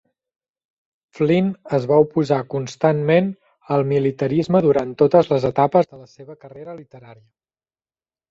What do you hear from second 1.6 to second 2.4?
es va oposar